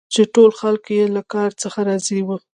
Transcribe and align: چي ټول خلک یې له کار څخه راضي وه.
چي 0.13 0.21
ټول 0.33 0.51
خلک 0.59 0.83
یې 0.97 1.03
له 1.15 1.21
کار 1.33 1.49
څخه 1.61 1.79
راضي 1.89 2.19
وه. 2.27 2.37